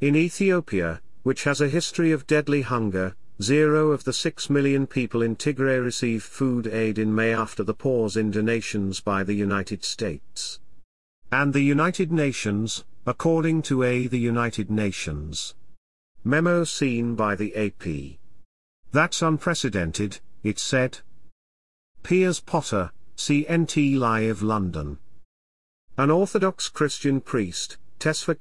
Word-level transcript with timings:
In 0.00 0.14
Ethiopia, 0.14 1.02
which 1.24 1.42
has 1.42 1.60
a 1.60 1.68
history 1.68 2.12
of 2.12 2.28
deadly 2.28 2.62
hunger, 2.62 3.16
zero 3.42 3.90
of 3.90 4.04
the 4.04 4.12
6 4.12 4.48
million 4.48 4.86
people 4.86 5.22
in 5.22 5.34
Tigray 5.34 5.82
received 5.82 6.22
food 6.22 6.68
aid 6.68 6.98
in 6.98 7.12
May 7.12 7.34
after 7.34 7.64
the 7.64 7.74
pause 7.74 8.16
in 8.16 8.30
donations 8.30 9.00
by 9.00 9.24
the 9.24 9.34
United 9.34 9.84
States. 9.84 10.60
And 11.32 11.52
the 11.52 11.62
United 11.62 12.12
Nations, 12.12 12.84
according 13.06 13.62
to 13.62 13.82
A. 13.82 14.06
The 14.06 14.20
United 14.20 14.70
Nations. 14.70 15.56
Memo 16.22 16.62
seen 16.62 17.16
by 17.16 17.34
the 17.34 17.56
AP. 17.56 18.20
That's 18.92 19.20
unprecedented, 19.20 20.20
it 20.44 20.60
said. 20.60 21.00
Piers 22.04 22.38
Potter, 22.38 22.92
CNT 23.16 23.98
Live 23.98 24.42
London. 24.42 24.98
An 25.96 26.12
Orthodox 26.12 26.68
Christian 26.68 27.20
priest, 27.20 27.78
Tesfa 27.98 28.36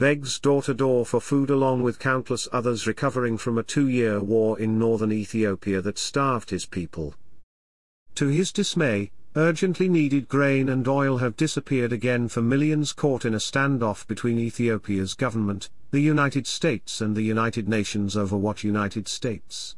Kiros 0.00 0.06
Meresfa, 0.06 0.16
begs 0.16 0.40
door-to-door 0.40 1.04
for 1.04 1.20
food 1.20 1.50
along 1.50 1.82
with 1.82 1.98
countless 1.98 2.48
others 2.52 2.86
recovering 2.86 3.36
from 3.36 3.58
a 3.58 3.62
two-year 3.62 4.18
war 4.20 4.58
in 4.58 4.78
northern 4.78 5.12
Ethiopia 5.12 5.82
that 5.82 5.98
starved 5.98 6.48
his 6.48 6.64
people. 6.64 7.14
To 8.14 8.28
his 8.28 8.50
dismay, 8.50 9.10
urgently 9.36 9.90
needed 9.90 10.26
grain 10.26 10.70
and 10.70 10.88
oil 10.88 11.18
have 11.18 11.36
disappeared 11.36 11.92
again 11.92 12.28
for 12.28 12.40
millions 12.40 12.94
caught 12.94 13.26
in 13.26 13.34
a 13.34 13.38
standoff 13.38 14.06
between 14.06 14.38
Ethiopia's 14.38 15.12
government, 15.12 15.68
the 15.90 16.00
United 16.00 16.46
States 16.46 17.02
and 17.02 17.14
the 17.14 17.22
United 17.22 17.68
Nations 17.68 18.16
over 18.16 18.38
what 18.38 18.64
United 18.64 19.06
States. 19.06 19.76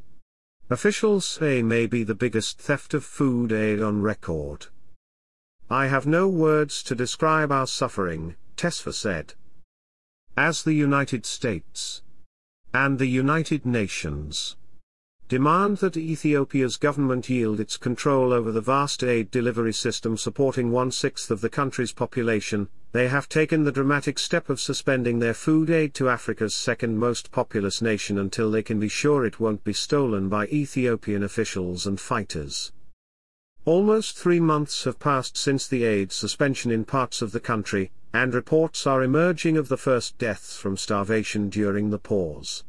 Officials 0.69 1.25
say 1.25 1.61
may 1.61 1.85
be 1.85 2.03
the 2.03 2.15
biggest 2.15 2.59
theft 2.59 2.93
of 2.93 3.03
food 3.03 3.51
aid 3.51 3.81
on 3.81 4.01
record. 4.01 4.67
I 5.69 5.87
have 5.87 6.07
no 6.07 6.29
words 6.29 6.81
to 6.83 6.95
describe 6.95 7.51
our 7.51 7.67
suffering, 7.67 8.35
Tesfa 8.55 8.93
said. 8.93 9.33
As 10.35 10.63
the 10.63 10.73
United 10.73 11.27
States 11.27 12.01
and 12.73 12.97
the 12.97 13.05
United 13.05 13.67
Nations 13.67 14.55
demand 15.29 15.77
that 15.77 15.95
Ethiopia's 15.95 16.75
government 16.75 17.29
yield 17.29 17.59
its 17.59 17.77
control 17.77 18.33
over 18.33 18.51
the 18.51 18.59
vast 18.59 19.03
aid 19.03 19.29
delivery 19.29 19.73
system 19.73 20.17
supporting 20.17 20.71
one-sixth 20.71 21.29
of 21.29 21.41
the 21.41 21.51
country's 21.51 21.91
population, 21.91 22.67
they 22.93 23.09
have 23.09 23.29
taken 23.29 23.63
the 23.63 23.71
dramatic 23.71 24.17
step 24.17 24.49
of 24.49 24.59
suspending 24.59 25.19
their 25.19 25.35
food 25.35 25.69
aid 25.69 25.93
to 25.93 26.09
Africa's 26.09 26.55
second 26.55 26.97
most 26.97 27.31
populous 27.31 27.79
nation 27.79 28.17
until 28.17 28.49
they 28.49 28.63
can 28.63 28.79
be 28.79 28.89
sure 28.89 29.27
it 29.27 29.39
won't 29.39 29.63
be 29.63 29.73
stolen 29.73 30.29
by 30.29 30.47
Ethiopian 30.47 31.21
officials 31.21 31.85
and 31.85 31.99
fighters. 31.99 32.71
Almost 33.65 34.17
three 34.17 34.39
months 34.39 34.83
have 34.85 34.99
passed 34.99 35.37
since 35.37 35.67
the 35.67 35.83
aid 35.83 36.11
suspension 36.11 36.71
in 36.71 36.85
parts 36.85 37.21
of 37.21 37.33
the 37.33 37.39
country, 37.39 37.91
and 38.13 38.33
reports 38.33 38.85
are 38.85 39.03
emerging 39.03 39.57
of 39.57 39.67
the 39.67 39.77
first 39.77 40.17
deaths 40.17 40.57
from 40.57 40.77
starvation 40.77 41.49
during 41.49 41.89
the 41.89 41.99
pause. 41.99 42.63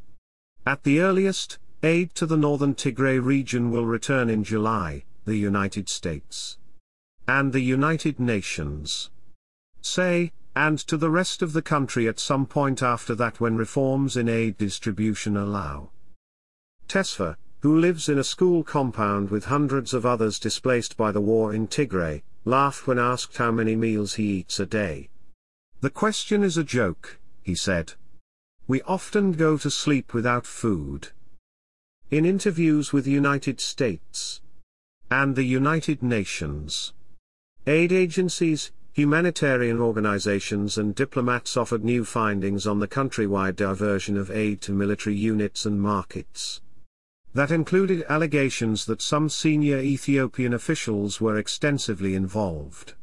At 0.65 0.83
the 0.83 0.99
earliest, 0.99 1.59
aid 1.83 2.15
to 2.15 2.25
the 2.25 2.37
northern 2.37 2.75
Tigray 2.75 3.23
region 3.23 3.71
will 3.71 3.85
return 3.85 4.29
in 4.29 4.43
July, 4.43 5.03
the 5.25 5.37
United 5.37 5.89
States 5.89 6.57
and 7.27 7.53
the 7.53 7.61
United 7.61 8.19
Nations 8.19 9.09
say, 9.81 10.31
and 10.55 10.77
to 10.79 10.95
the 10.95 11.09
rest 11.09 11.41
of 11.41 11.53
the 11.53 11.61
country 11.61 12.07
at 12.07 12.19
some 12.19 12.45
point 12.45 12.81
after 12.81 13.15
that 13.15 13.39
when 13.39 13.57
reforms 13.57 14.15
in 14.15 14.29
aid 14.29 14.57
distribution 14.57 15.35
allow. 15.35 15.89
Tesfa, 16.87 17.35
who 17.61 17.77
lives 17.77 18.09
in 18.09 18.19
a 18.19 18.23
school 18.23 18.63
compound 18.63 19.29
with 19.31 19.45
hundreds 19.45 19.93
of 19.93 20.05
others 20.05 20.39
displaced 20.39 20.95
by 20.97 21.11
the 21.11 21.21
war 21.21 21.53
in 21.53 21.67
Tigray, 21.67 22.21
laughed 22.45 22.85
when 22.85 22.99
asked 22.99 23.37
how 23.37 23.51
many 23.51 23.75
meals 23.75 24.15
he 24.15 24.23
eats 24.23 24.59
a 24.59 24.65
day. 24.65 25.09
The 25.81 25.89
question 25.89 26.43
is 26.43 26.57
a 26.57 26.63
joke, 26.63 27.19
he 27.43 27.55
said. 27.55 27.93
We 28.67 28.81
often 28.83 29.33
go 29.33 29.57
to 29.57 29.69
sleep 29.69 30.13
without 30.13 30.45
food. 30.45 31.09
In 32.09 32.25
interviews 32.25 32.93
with 32.93 33.05
United 33.05 33.59
States 33.59 34.41
and 35.11 35.35
the 35.35 35.43
United 35.43 36.01
Nations, 36.01 36.93
aid 37.67 37.91
agencies, 37.91 38.71
humanitarian 38.93 39.79
organizations 39.79 40.77
and 40.77 40.95
diplomats 40.95 41.57
offered 41.57 41.83
new 41.83 42.05
findings 42.05 42.65
on 42.65 42.79
the 42.79 42.87
countrywide 42.87 43.55
diversion 43.55 44.17
of 44.17 44.31
aid 44.31 44.61
to 44.61 44.71
military 44.71 45.15
units 45.15 45.65
and 45.65 45.81
markets 45.81 46.61
that 47.35 47.51
included 47.51 48.05
allegations 48.07 48.85
that 48.85 49.01
some 49.01 49.27
senior 49.27 49.77
Ethiopian 49.77 50.53
officials 50.53 51.19
were 51.19 51.37
extensively 51.37 52.15
involved. 52.15 52.93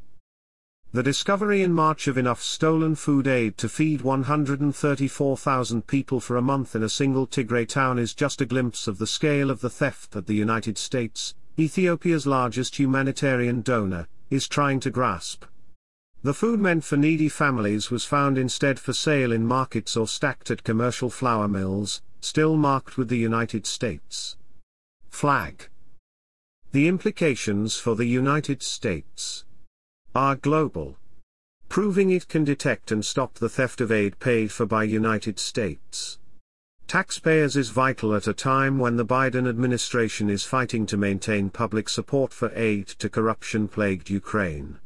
The 0.94 1.02
discovery 1.02 1.62
in 1.62 1.72
March 1.72 2.06
of 2.06 2.18
enough 2.18 2.42
stolen 2.42 2.96
food 2.96 3.26
aid 3.26 3.56
to 3.56 3.70
feed 3.70 4.02
134,000 4.02 5.86
people 5.86 6.20
for 6.20 6.36
a 6.36 6.42
month 6.42 6.76
in 6.76 6.82
a 6.82 6.88
single 6.90 7.26
Tigray 7.26 7.66
town 7.66 7.98
is 7.98 8.12
just 8.12 8.42
a 8.42 8.46
glimpse 8.46 8.86
of 8.86 8.98
the 8.98 9.06
scale 9.06 9.50
of 9.50 9.62
the 9.62 9.70
theft 9.70 10.10
that 10.10 10.26
the 10.26 10.34
United 10.34 10.76
States, 10.76 11.34
Ethiopia's 11.58 12.26
largest 12.26 12.78
humanitarian 12.78 13.62
donor, 13.62 14.06
is 14.28 14.46
trying 14.46 14.80
to 14.80 14.90
grasp. 14.90 15.46
The 16.22 16.34
food 16.34 16.60
meant 16.60 16.84
for 16.84 16.98
needy 16.98 17.30
families 17.30 17.90
was 17.90 18.04
found 18.04 18.36
instead 18.36 18.78
for 18.78 18.92
sale 18.92 19.32
in 19.32 19.46
markets 19.46 19.96
or 19.96 20.06
stacked 20.06 20.50
at 20.50 20.62
commercial 20.62 21.08
flour 21.08 21.48
mills, 21.48 22.02
still 22.20 22.58
marked 22.58 22.98
with 22.98 23.08
the 23.08 23.16
United 23.16 23.64
States 23.64 24.36
flag. 25.08 25.70
The 26.72 26.86
implications 26.86 27.78
for 27.78 27.96
the 27.96 28.04
United 28.04 28.62
States 28.62 29.46
are 30.14 30.36
global. 30.36 30.96
Proving 31.68 32.10
it 32.10 32.28
can 32.28 32.44
detect 32.44 32.90
and 32.90 33.04
stop 33.04 33.34
the 33.34 33.48
theft 33.48 33.80
of 33.80 33.90
aid 33.90 34.18
paid 34.18 34.52
for 34.52 34.66
by 34.66 34.84
United 34.84 35.38
States 35.38 36.18
taxpayers 36.92 37.56
is 37.56 37.70
vital 37.70 38.14
at 38.14 38.26
a 38.26 38.34
time 38.34 38.78
when 38.78 38.96
the 38.96 39.06
Biden 39.06 39.48
administration 39.48 40.28
is 40.28 40.44
fighting 40.44 40.84
to 40.84 40.98
maintain 40.98 41.48
public 41.48 41.88
support 41.88 42.34
for 42.34 42.52
aid 42.54 42.86
to 42.86 43.08
corruption-plagued 43.08 44.10
Ukraine. 44.10 44.78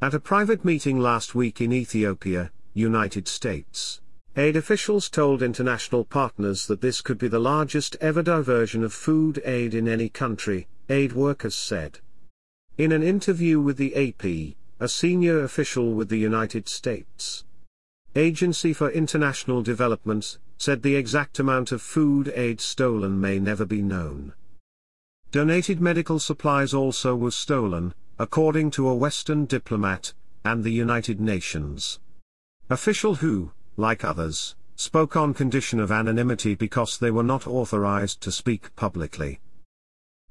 At 0.00 0.14
a 0.14 0.20
private 0.20 0.64
meeting 0.64 1.00
last 1.00 1.34
week 1.34 1.60
in 1.60 1.72
Ethiopia, 1.72 2.52
United 2.72 3.26
States, 3.26 4.00
Aid 4.36 4.54
officials 4.54 5.10
told 5.10 5.42
international 5.42 6.04
partners 6.04 6.68
that 6.68 6.80
this 6.80 7.00
could 7.00 7.18
be 7.18 7.26
the 7.26 7.40
largest 7.40 7.96
ever 8.00 8.22
diversion 8.22 8.84
of 8.84 8.92
food 8.92 9.42
aid 9.44 9.74
in 9.74 9.88
any 9.88 10.08
country, 10.08 10.68
aid 10.88 11.14
workers 11.14 11.56
said. 11.56 11.98
In 12.78 12.92
an 12.92 13.02
interview 13.02 13.58
with 13.58 13.76
the 13.76 13.92
AP, 13.96 14.54
a 14.78 14.88
senior 14.88 15.42
official 15.42 15.94
with 15.94 16.08
the 16.10 16.16
United 16.16 16.68
States 16.68 17.44
Agency 18.14 18.72
for 18.72 18.88
International 18.88 19.62
Development 19.62 20.38
said 20.58 20.84
the 20.84 20.94
exact 20.94 21.40
amount 21.40 21.72
of 21.72 21.82
food 21.82 22.32
aid 22.36 22.60
stolen 22.60 23.20
may 23.20 23.40
never 23.40 23.64
be 23.64 23.82
known. 23.82 24.32
Donated 25.32 25.80
medical 25.80 26.20
supplies 26.20 26.72
also 26.72 27.16
was 27.16 27.34
stolen, 27.34 27.94
according 28.16 28.70
to 28.70 28.86
a 28.88 28.94
Western 28.94 29.44
diplomat, 29.46 30.12
and 30.44 30.62
the 30.62 30.70
United 30.70 31.20
Nations 31.20 31.98
official 32.70 33.16
who, 33.16 33.50
like 33.76 34.04
others, 34.04 34.54
spoke 34.76 35.16
on 35.16 35.34
condition 35.34 35.80
of 35.80 35.90
anonymity 35.90 36.54
because 36.54 36.96
they 36.98 37.10
were 37.10 37.24
not 37.24 37.44
authorized 37.44 38.20
to 38.20 38.30
speak 38.30 38.76
publicly. 38.76 39.40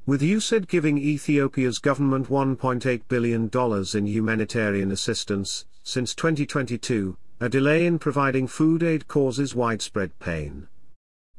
With 0.07 0.21
USAID 0.21 0.69
giving 0.69 0.97
Ethiopia's 0.97 1.79
government 1.79 2.29
$1.8 2.29 3.01
billion 3.09 3.49
in 3.93 4.07
humanitarian 4.07 4.89
assistance, 4.89 5.65
since 5.83 6.15
2022, 6.15 7.17
a 7.41 7.49
delay 7.49 7.85
in 7.85 7.99
providing 7.99 8.47
food 8.47 8.83
aid 8.83 9.09
causes 9.09 9.53
widespread 9.53 10.17
pain. 10.19 10.69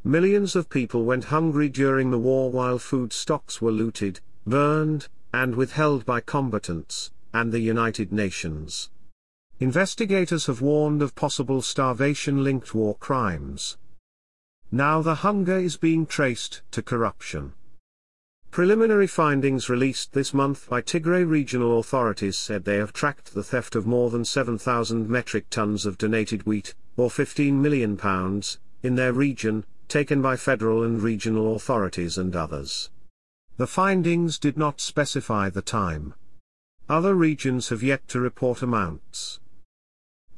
Millions 0.04 0.54
of 0.54 0.68
people 0.68 1.06
went 1.06 1.32
hungry 1.32 1.70
during 1.70 2.10
the 2.10 2.18
war 2.18 2.50
while 2.50 2.78
food 2.78 3.14
stocks 3.14 3.62
were 3.62 3.72
looted, 3.72 4.20
burned, 4.46 5.08
and 5.32 5.54
withheld 5.54 6.04
by 6.04 6.20
combatants, 6.20 7.10
and 7.32 7.52
the 7.52 7.60
United 7.60 8.12
Nations. 8.12 8.90
Investigators 9.60 10.44
have 10.44 10.60
warned 10.60 11.00
of 11.00 11.14
possible 11.14 11.62
starvation-linked 11.62 12.74
war 12.74 12.94
crimes. 12.96 13.78
Now 14.70 15.00
the 15.00 15.24
hunger 15.24 15.56
is 15.56 15.78
being 15.78 16.04
traced 16.04 16.60
to 16.72 16.82
corruption. 16.82 17.54
Preliminary 18.50 19.06
findings 19.06 19.68
released 19.68 20.12
this 20.12 20.34
month 20.34 20.68
by 20.68 20.80
Tigray 20.80 21.22
regional 21.28 21.78
authorities 21.78 22.36
said 22.36 22.64
they 22.64 22.76
have 22.76 22.92
tracked 22.92 23.34
the 23.34 23.42
theft 23.42 23.76
of 23.76 23.86
more 23.86 24.10
than 24.10 24.24
7,000 24.24 25.08
metric 25.08 25.48
tons 25.50 25.86
of 25.86 25.98
donated 25.98 26.44
wheat, 26.44 26.74
or 26.96 27.10
15 27.10 27.60
million 27.60 27.96
pounds, 27.96 28.58
in 28.82 28.96
their 28.96 29.12
region, 29.12 29.64
taken 29.86 30.20
by 30.20 30.36
federal 30.36 30.82
and 30.82 31.02
regional 31.02 31.54
authorities 31.54 32.18
and 32.18 32.34
others. 32.34 32.90
The 33.58 33.66
findings 33.66 34.38
did 34.38 34.56
not 34.56 34.80
specify 34.80 35.50
the 35.50 35.62
time. 35.62 36.14
Other 36.88 37.14
regions 37.14 37.68
have 37.68 37.82
yet 37.82 38.08
to 38.08 38.20
report 38.20 38.62
amounts. 38.62 39.40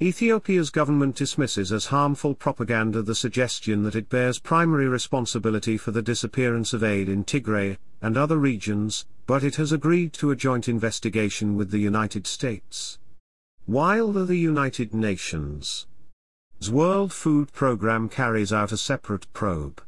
Ethiopia's 0.02 0.70
government 0.70 1.14
dismisses 1.14 1.70
as 1.70 1.84
harmful 1.86 2.34
propaganda 2.34 3.02
the 3.02 3.14
suggestion 3.14 3.82
that 3.82 3.94
it 3.94 4.08
bears 4.08 4.38
primary 4.38 4.88
responsibility 4.88 5.76
for 5.76 5.90
the 5.90 6.00
disappearance 6.00 6.72
of 6.72 6.82
aid 6.82 7.06
in 7.06 7.22
Tigray 7.22 7.76
and 8.00 8.16
other 8.16 8.38
regions, 8.38 9.04
but 9.26 9.44
it 9.44 9.56
has 9.56 9.72
agreed 9.72 10.14
to 10.14 10.30
a 10.30 10.36
joint 10.36 10.70
investigation 10.70 11.54
with 11.54 11.70
the 11.70 11.78
United 11.78 12.26
States. 12.26 12.98
While 13.66 14.12
the 14.12 14.38
United 14.38 14.94
Nations 14.94 15.86
World 16.72 17.12
Food 17.12 17.52
Programme 17.52 18.08
carries 18.08 18.54
out 18.54 18.72
a 18.72 18.78
separate 18.78 19.30
probe. 19.34 19.82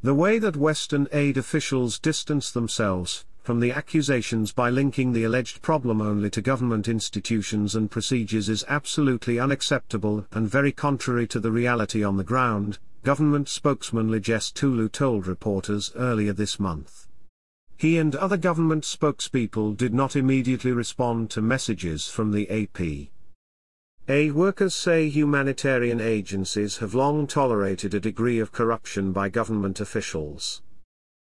The 0.00 0.14
way 0.14 0.38
that 0.38 0.56
Western 0.56 1.08
aid 1.10 1.36
officials 1.36 1.98
distance 1.98 2.52
themselves 2.52 3.24
from 3.48 3.60
the 3.60 3.72
accusations 3.72 4.52
by 4.52 4.68
linking 4.68 5.14
the 5.14 5.24
alleged 5.24 5.62
problem 5.62 6.02
only 6.02 6.28
to 6.28 6.42
government 6.42 6.86
institutions 6.86 7.74
and 7.74 7.90
procedures 7.90 8.50
is 8.50 8.62
absolutely 8.68 9.40
unacceptable 9.40 10.26
and 10.32 10.50
very 10.50 10.70
contrary 10.70 11.26
to 11.26 11.40
the 11.40 11.50
reality 11.50 12.04
on 12.04 12.18
the 12.18 12.22
ground, 12.22 12.78
government 13.04 13.48
spokesman 13.48 14.10
Legesse 14.10 14.50
Tulu 14.50 14.90
told 14.90 15.26
reporters 15.26 15.92
earlier 15.96 16.34
this 16.34 16.60
month. 16.60 17.08
He 17.74 17.96
and 17.96 18.14
other 18.16 18.36
government 18.36 18.84
spokespeople 18.84 19.78
did 19.78 19.94
not 19.94 20.14
immediately 20.14 20.72
respond 20.72 21.30
to 21.30 21.40
messages 21.40 22.06
from 22.06 22.32
the 22.32 22.50
AP. 22.50 23.08
A 24.10 24.30
workers 24.30 24.74
say 24.74 25.08
humanitarian 25.08 26.02
agencies 26.02 26.76
have 26.76 26.92
long 26.92 27.26
tolerated 27.26 27.94
a 27.94 28.00
degree 28.00 28.40
of 28.40 28.52
corruption 28.52 29.10
by 29.12 29.30
government 29.30 29.80
officials. 29.80 30.60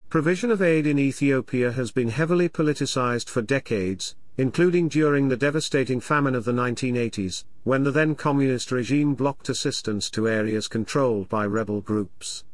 Provision 0.10 0.52
of 0.52 0.62
aid 0.62 0.88
in 0.88 0.98
Ethiopia 0.98 1.74
has 1.74 1.92
been 1.92 2.08
heavily 2.08 2.48
politicized 2.48 3.28
for 3.28 3.42
decades, 3.42 4.16
including 4.38 4.88
during 4.88 5.28
the 5.28 5.36
devastating 5.36 6.00
famine 6.00 6.34
of 6.34 6.46
the 6.46 6.54
1980s, 6.54 7.44
when 7.66 7.84
the 7.84 7.92
then 7.92 8.16
communist 8.16 8.72
regime 8.72 9.16
blocked 9.16 9.50
assistance 9.50 10.10
to 10.10 10.30
areas 10.30 10.70
controlled 10.70 11.28
by 11.28 11.46
rebel 11.46 11.82
groups. 11.82 12.46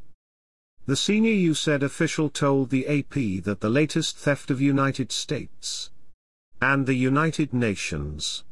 The 0.88 0.96
senior 0.96 1.52
USAID 1.52 1.84
official 1.84 2.32
told 2.32 2.72
the 2.72 2.88
AP 2.88 3.44
that 3.44 3.60
the 3.60 3.70
latest 3.70 4.18
theft 4.18 4.50
of 4.50 4.60
United 4.60 5.12
States 5.12 5.92
and 6.60 6.88
the 6.88 6.96
United 6.96 7.54
Nations 7.54 8.44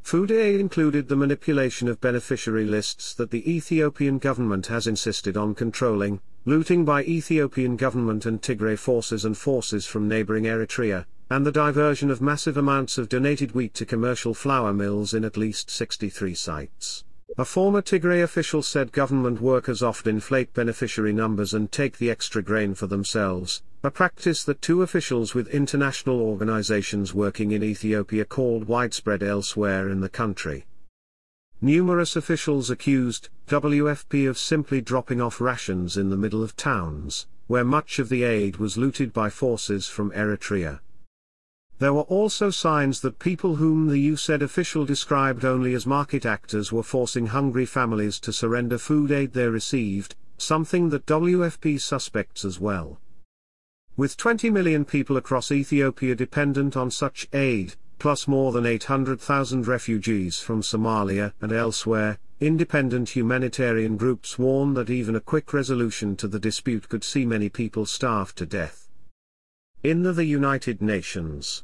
Food 0.00 0.30
aid 0.30 0.60
included 0.60 1.08
the 1.08 1.14
manipulation 1.14 1.88
of 1.88 2.00
beneficiary 2.00 2.64
lists 2.64 3.12
that 3.14 3.30
the 3.30 3.48
Ethiopian 3.48 4.18
government 4.18 4.68
has 4.68 4.86
insisted 4.86 5.36
on 5.36 5.54
controlling, 5.54 6.20
looting 6.46 6.86
by 6.86 7.02
Ethiopian 7.04 7.76
government 7.76 8.24
and 8.24 8.40
Tigray 8.40 8.78
forces 8.78 9.26
and 9.26 9.36
forces 9.36 9.84
from 9.84 10.08
neighboring 10.08 10.44
Eritrea, 10.44 11.04
and 11.28 11.44
the 11.44 11.52
diversion 11.52 12.10
of 12.10 12.22
massive 12.22 12.56
amounts 12.56 12.96
of 12.96 13.10
donated 13.10 13.52
wheat 13.52 13.74
to 13.74 13.84
commercial 13.84 14.32
flour 14.32 14.72
mills 14.72 15.12
in 15.12 15.24
at 15.24 15.36
least 15.36 15.68
63 15.70 16.34
sites. 16.34 17.04
A 17.36 17.44
former 17.44 17.82
Tigray 17.82 18.22
official 18.22 18.62
said 18.62 18.90
government 18.90 19.40
workers 19.40 19.82
often 19.82 20.16
inflate 20.16 20.54
beneficiary 20.54 21.12
numbers 21.12 21.52
and 21.52 21.70
take 21.70 21.98
the 21.98 22.10
extra 22.10 22.42
grain 22.42 22.74
for 22.74 22.86
themselves, 22.86 23.62
a 23.84 23.90
practice 23.90 24.42
that 24.44 24.62
two 24.62 24.82
officials 24.82 25.34
with 25.34 25.46
international 25.48 26.20
organizations 26.20 27.14
working 27.14 27.52
in 27.52 27.62
Ethiopia 27.62 28.24
called 28.24 28.66
widespread 28.66 29.22
elsewhere 29.22 29.90
in 29.90 30.00
the 30.00 30.08
country. 30.08 30.64
Numerous 31.62 32.16
officials 32.16 32.70
accused 32.70 33.28
WFP 33.48 34.26
of 34.26 34.38
simply 34.38 34.80
dropping 34.80 35.20
off 35.20 35.42
rations 35.42 35.98
in 35.98 36.08
the 36.08 36.16
middle 36.16 36.42
of 36.42 36.56
towns, 36.56 37.26
where 37.48 37.64
much 37.64 37.98
of 37.98 38.08
the 38.08 38.22
aid 38.22 38.56
was 38.56 38.78
looted 38.78 39.12
by 39.12 39.28
forces 39.28 39.86
from 39.86 40.10
Eritrea. 40.12 40.80
There 41.78 41.92
were 41.92 42.02
also 42.02 42.48
signs 42.48 43.00
that 43.00 43.18
people 43.18 43.56
whom 43.56 43.88
the 43.88 44.10
USAID 44.10 44.40
official 44.40 44.86
described 44.86 45.44
only 45.44 45.74
as 45.74 45.86
market 45.86 46.24
actors 46.24 46.72
were 46.72 46.82
forcing 46.82 47.26
hungry 47.26 47.66
families 47.66 48.18
to 48.20 48.32
surrender 48.32 48.78
food 48.78 49.10
aid 49.10 49.34
they 49.34 49.46
received, 49.46 50.14
something 50.38 50.88
that 50.88 51.04
WFP 51.04 51.78
suspects 51.78 52.42
as 52.42 52.58
well. 52.58 52.98
With 53.98 54.16
20 54.16 54.48
million 54.48 54.86
people 54.86 55.18
across 55.18 55.52
Ethiopia 55.52 56.14
dependent 56.14 56.74
on 56.74 56.90
such 56.90 57.28
aid, 57.34 57.74
plus 58.00 58.26
more 58.26 58.50
than 58.50 58.64
800,000 58.64 59.68
refugees 59.68 60.40
from 60.40 60.62
Somalia 60.62 61.34
and 61.42 61.52
elsewhere, 61.52 62.18
independent 62.40 63.10
humanitarian 63.10 63.98
groups 63.98 64.38
warn 64.38 64.72
that 64.72 64.88
even 64.88 65.14
a 65.14 65.20
quick 65.20 65.52
resolution 65.52 66.16
to 66.16 66.26
the 66.26 66.40
dispute 66.40 66.88
could 66.88 67.04
see 67.04 67.26
many 67.26 67.50
people 67.50 67.84
starve 67.84 68.34
to 68.36 68.46
death. 68.46 68.88
In 69.82 70.02
the, 70.02 70.12
the 70.12 70.24
United 70.24 70.80
Nations 70.80 71.62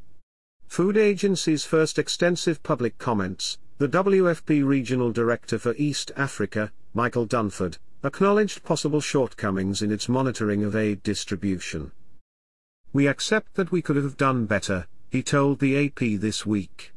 Food 0.69 0.99
Agency's 0.99 1.65
first 1.65 1.99
extensive 1.99 2.63
public 2.63 2.99
comments, 2.99 3.59
the 3.79 3.89
WFP 3.89 4.63
Regional 4.63 5.13
Director 5.13 5.59
for 5.59 5.75
East 5.79 6.13
Africa, 6.17 6.71
Michael 6.93 7.27
Dunford, 7.27 7.79
acknowledged 8.05 8.63
possible 8.63 9.01
shortcomings 9.01 9.81
in 9.81 9.91
its 9.91 10.07
monitoring 10.07 10.65
of 10.65 10.77
aid 10.77 11.03
distribution. 11.03 11.93
We 12.93 13.07
accept 13.07 13.55
that 13.55 13.73
we 13.73 13.81
could 13.81 13.97
have 13.97 14.17
done 14.19 14.45
better, 14.45 14.87
he 15.17 15.23
told 15.23 15.61
the 15.61 15.87
AP 15.87 16.21
this 16.21 16.45
week. 16.45 16.93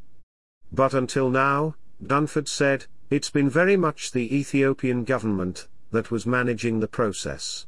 But 0.73 0.93
until 0.93 1.29
now, 1.29 1.75
Dunford 2.03 2.49
said, 2.49 2.85
it's 3.09 3.29
been 3.29 3.49
very 3.49 3.77
much 3.77 4.11
the 4.11 4.37
Ethiopian 4.37 5.05
government 5.05 5.69
that 5.91 6.11
was 6.11 6.25
managing 6.25 6.81
the 6.81 6.89
process. 6.89 7.65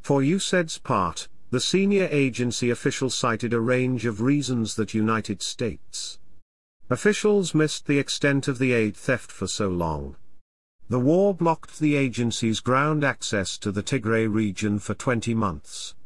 For 0.00 0.20
USAID's 0.20 0.78
part, 0.78 1.26
the 1.50 1.58
senior 1.58 2.08
agency 2.12 2.70
official 2.70 3.10
cited 3.10 3.52
a 3.52 3.58
range 3.58 4.06
of 4.06 4.20
reasons 4.20 4.76
that 4.76 4.94
United 4.94 5.42
States 5.42 6.20
officials 6.88 7.52
missed 7.52 7.88
the 7.88 7.98
extent 7.98 8.46
of 8.46 8.60
the 8.60 8.72
aid 8.72 8.96
theft 8.96 9.32
for 9.32 9.48
so 9.48 9.68
long. 9.68 10.14
The 10.88 11.00
war 11.00 11.34
blocked 11.34 11.80
the 11.80 11.96
agency's 11.96 12.60
ground 12.60 13.02
access 13.02 13.58
to 13.58 13.72
the 13.72 13.82
Tigray 13.82 14.32
region 14.32 14.78
for 14.78 14.94
20 14.94 15.34
months. 15.34 15.96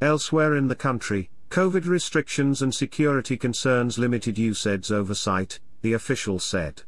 Elsewhere 0.00 0.56
in 0.56 0.68
the 0.68 0.74
country, 0.74 1.28
COVID 1.50 1.86
restrictions 1.86 2.62
and 2.62 2.74
security 2.74 3.36
concerns 3.36 3.98
limited 3.98 4.36
USAID's 4.36 4.90
oversight, 4.90 5.60
the 5.82 5.92
official 5.92 6.38
said. 6.38 6.82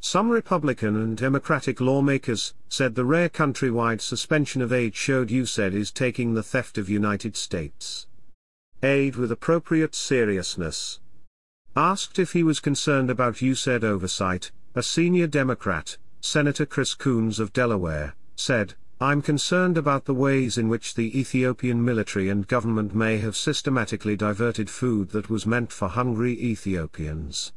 Some 0.00 0.30
Republican 0.30 0.96
and 0.96 1.16
Democratic 1.16 1.80
lawmakers 1.80 2.54
said 2.68 2.94
the 2.94 3.04
rare 3.04 3.28
countrywide 3.28 4.00
suspension 4.00 4.62
of 4.62 4.72
aid 4.72 4.94
showed 4.94 5.28
USAID 5.28 5.74
is 5.74 5.90
taking 5.90 6.34
the 6.34 6.42
theft 6.42 6.78
of 6.78 6.88
United 6.88 7.36
States 7.36 8.06
aid 8.82 9.16
with 9.16 9.32
appropriate 9.32 9.94
seriousness. 9.94 11.00
Asked 11.74 12.18
if 12.18 12.32
he 12.32 12.42
was 12.42 12.60
concerned 12.60 13.10
about 13.10 13.36
USAID 13.36 13.82
oversight, 13.82 14.52
a 14.74 14.82
senior 14.82 15.26
Democrat, 15.26 15.96
Senator 16.20 16.66
Chris 16.66 16.94
Coons 16.94 17.40
of 17.40 17.52
Delaware, 17.52 18.14
said, 18.36 18.74
I'm 18.98 19.20
concerned 19.20 19.76
about 19.76 20.06
the 20.06 20.14
ways 20.14 20.56
in 20.56 20.70
which 20.70 20.94
the 20.94 21.20
Ethiopian 21.20 21.84
military 21.84 22.30
and 22.30 22.48
government 22.48 22.94
may 22.94 23.18
have 23.18 23.36
systematically 23.36 24.16
diverted 24.16 24.70
food 24.70 25.10
that 25.10 25.28
was 25.28 25.44
meant 25.44 25.70
for 25.70 25.88
hungry 25.88 26.32
Ethiopians. 26.42 27.52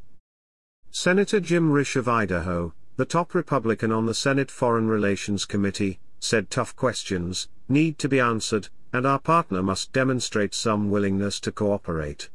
Senator 0.92 1.40
Jim 1.40 1.72
Risch 1.72 1.96
of 1.96 2.10
Idaho, 2.10 2.74
the 2.98 3.06
top 3.06 3.34
Republican 3.34 3.90
on 3.90 4.06
the 4.06 4.14
Senate 4.14 4.52
Foreign 4.52 4.90
Relations 4.90 5.46
Committee, 5.46 6.02
said 6.20 6.50
tough 6.50 6.76
questions 6.76 7.48
need 7.70 7.98
to 8.00 8.10
be 8.10 8.20
answered, 8.20 8.68
and 8.92 9.08
our 9.08 9.20
partner 9.20 9.64
must 9.64 9.94
demonstrate 9.94 10.54
some 10.54 10.90
willingness 10.92 11.40
to 11.40 11.54
cooperate. 11.54 12.30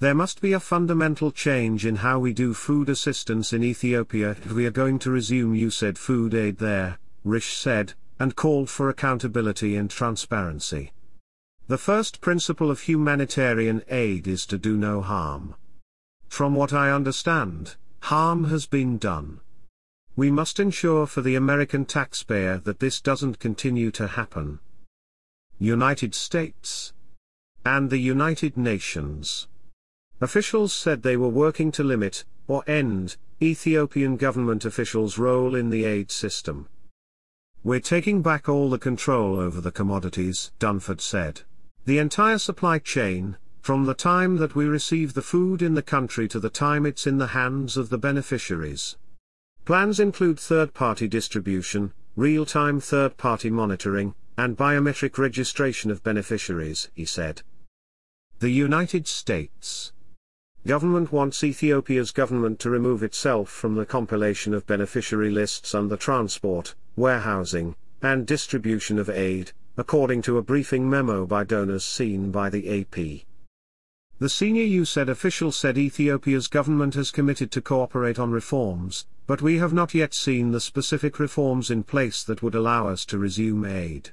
There 0.00 0.16
must 0.16 0.40
be 0.40 0.52
a 0.52 0.58
fundamental 0.58 1.30
change 1.30 1.86
in 1.86 1.96
how 1.96 2.18
we 2.18 2.32
do 2.32 2.54
food 2.54 2.88
assistance 2.88 3.52
in 3.52 3.62
Ethiopia 3.62 4.30
if 4.32 4.50
we 4.50 4.66
are 4.66 4.72
going 4.72 4.98
to 5.00 5.12
resume 5.12 5.54
USAID 5.54 5.96
food 5.96 6.34
aid 6.34 6.58
there, 6.58 6.98
Risch 7.24 7.54
said, 7.54 7.92
and 8.20 8.36
called 8.36 8.70
for 8.70 8.88
accountability 8.88 9.74
and 9.74 9.90
transparency. 9.90 10.92
The 11.66 11.78
first 11.78 12.20
principle 12.20 12.70
of 12.70 12.82
humanitarian 12.82 13.82
aid 13.88 14.28
is 14.28 14.44
to 14.46 14.58
do 14.58 14.76
no 14.76 15.00
harm. 15.00 15.54
From 16.28 16.54
what 16.54 16.72
I 16.72 16.92
understand, 16.92 17.76
harm 18.02 18.44
has 18.44 18.66
been 18.66 18.98
done. 18.98 19.40
We 20.16 20.30
must 20.30 20.60
ensure 20.60 21.06
for 21.06 21.22
the 21.22 21.34
American 21.34 21.86
taxpayer 21.86 22.58
that 22.58 22.78
this 22.78 23.00
doesn't 23.00 23.38
continue 23.38 23.90
to 23.92 24.06
happen. 24.06 24.60
United 25.58 26.14
States 26.14 26.92
and 27.64 27.90
the 27.90 27.98
United 27.98 28.56
Nations. 28.56 29.48
Officials 30.20 30.72
said 30.72 31.02
they 31.02 31.16
were 31.16 31.28
working 31.28 31.72
to 31.72 31.82
limit, 31.82 32.24
or 32.46 32.62
end, 32.66 33.16
Ethiopian 33.40 34.16
government 34.16 34.64
officials' 34.64 35.18
role 35.18 35.54
in 35.54 35.70
the 35.70 35.84
aid 35.84 36.10
system. 36.10 36.68
We're 37.62 37.80
taking 37.80 38.22
back 38.22 38.48
all 38.48 38.70
the 38.70 38.78
control 38.78 39.38
over 39.38 39.60
the 39.60 39.70
commodities, 39.70 40.50
Dunford 40.58 41.02
said. 41.02 41.42
The 41.84 41.98
entire 41.98 42.38
supply 42.38 42.78
chain, 42.78 43.36
from 43.60 43.84
the 43.84 43.92
time 43.92 44.38
that 44.38 44.54
we 44.54 44.64
receive 44.64 45.12
the 45.12 45.20
food 45.20 45.60
in 45.60 45.74
the 45.74 45.82
country 45.82 46.26
to 46.28 46.40
the 46.40 46.48
time 46.48 46.86
it's 46.86 47.06
in 47.06 47.18
the 47.18 47.28
hands 47.28 47.76
of 47.76 47.90
the 47.90 47.98
beneficiaries. 47.98 48.96
Plans 49.66 50.00
include 50.00 50.40
third-party 50.40 51.06
distribution, 51.06 51.92
real-time 52.16 52.80
third-party 52.80 53.50
monitoring, 53.50 54.14
and 54.38 54.56
biometric 54.56 55.18
registration 55.18 55.90
of 55.90 56.02
beneficiaries, 56.02 56.90
he 56.94 57.04
said. 57.04 57.42
The 58.38 58.48
United 58.48 59.06
States 59.06 59.92
Government 60.66 61.12
wants 61.12 61.44
Ethiopia's 61.44 62.10
government 62.10 62.58
to 62.60 62.70
remove 62.70 63.02
itself 63.02 63.50
from 63.50 63.74
the 63.74 63.84
compilation 63.84 64.54
of 64.54 64.66
beneficiary 64.66 65.30
lists 65.30 65.74
and 65.74 65.90
the 65.90 65.98
transport, 65.98 66.74
warehousing, 66.96 67.74
and 68.02 68.26
distribution 68.26 68.98
of 68.98 69.10
aid, 69.10 69.52
according 69.76 70.22
to 70.22 70.38
a 70.38 70.42
briefing 70.42 70.88
memo 70.88 71.26
by 71.26 71.44
donors 71.44 71.84
seen 71.84 72.30
by 72.30 72.50
the 72.50 72.80
AP. 72.80 73.26
The 74.18 74.28
senior 74.28 74.64
USAID 74.64 75.08
official 75.08 75.50
said 75.52 75.78
Ethiopia's 75.78 76.46
government 76.46 76.94
has 76.94 77.10
committed 77.10 77.50
to 77.52 77.62
cooperate 77.62 78.18
on 78.18 78.30
reforms, 78.30 79.06
but 79.26 79.40
we 79.40 79.58
have 79.58 79.72
not 79.72 79.94
yet 79.94 80.12
seen 80.12 80.50
the 80.50 80.60
specific 80.60 81.18
reforms 81.18 81.70
in 81.70 81.84
place 81.84 82.22
that 82.24 82.42
would 82.42 82.54
allow 82.54 82.88
us 82.88 83.06
to 83.06 83.18
resume 83.18 83.64
aid. 83.64 84.10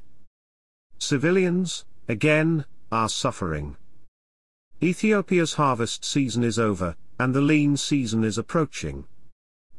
Civilians, 0.98 1.86
again, 2.08 2.66
are 2.92 3.10
suffering. 3.10 3.76
Ethiopia's 4.82 5.56
harvest 5.56 6.06
season 6.06 6.44
is 6.44 6.58
over, 6.58 6.96
and 7.20 7.34
the 7.34 7.42
lean 7.42 7.76
season 7.76 8.24
is 8.24 8.38
approaching. 8.38 9.06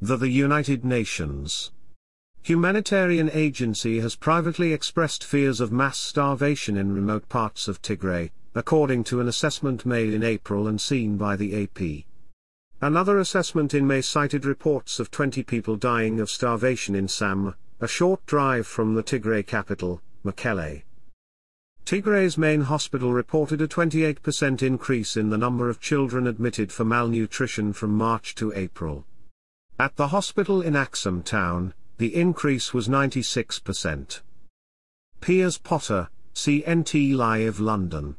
The 0.02 0.16
The 0.16 0.28
United 0.28 0.84
Nations 0.84 1.72
Humanitarian 2.42 3.30
Agency 3.32 4.00
has 4.00 4.16
privately 4.16 4.72
expressed 4.72 5.22
fears 5.24 5.60
of 5.60 5.70
mass 5.70 5.98
starvation 5.98 6.76
in 6.76 6.94
remote 6.94 7.28
parts 7.28 7.68
of 7.68 7.82
Tigray, 7.82 8.30
according 8.54 9.04
to 9.04 9.20
an 9.20 9.28
assessment 9.28 9.84
made 9.84 10.14
in 10.14 10.22
April 10.22 10.66
and 10.66 10.80
seen 10.80 11.16
by 11.16 11.36
the 11.36 11.62
AP. 11.62 12.04
Another 12.80 13.18
assessment 13.18 13.74
in 13.74 13.86
May 13.86 14.00
cited 14.00 14.44
reports 14.44 14.98
of 15.00 15.10
20 15.10 15.42
people 15.42 15.76
dying 15.76 16.20
of 16.20 16.30
starvation 16.30 16.94
in 16.94 17.08
Sam, 17.08 17.54
a 17.80 17.88
short 17.88 18.24
drive 18.24 18.66
from 18.66 18.94
the 18.94 19.02
Tigray 19.02 19.46
capital, 19.46 20.00
Mekelle. 20.24 20.82
Tigray's 21.84 22.36
main 22.36 22.60
hospital 22.60 23.12
reported 23.12 23.62
a 23.62 23.66
28% 23.66 24.62
increase 24.62 25.16
in 25.16 25.30
the 25.30 25.38
number 25.38 25.68
of 25.68 25.80
children 25.80 26.26
admitted 26.26 26.70
for 26.70 26.84
malnutrition 26.84 27.72
from 27.72 27.90
March 27.90 28.34
to 28.34 28.52
April. 28.54 29.06
At 29.78 29.96
the 29.96 30.08
hospital 30.08 30.60
in 30.60 30.76
Axum 30.76 31.22
town, 31.22 31.72
the 31.98 32.14
increase 32.14 32.72
was 32.72 32.88
96%. 32.88 34.20
Piers 35.20 35.58
Potter, 35.58 36.08
CNT 36.32 37.14
Live 37.14 37.58
London. 37.58 38.14